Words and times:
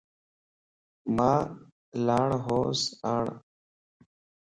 مان 1.15 1.41
لاڻھونس 2.05 2.81
آڻ 3.13 3.25